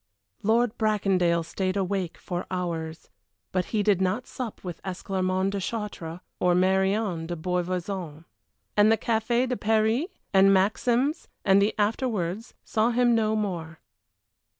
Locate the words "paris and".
9.57-10.51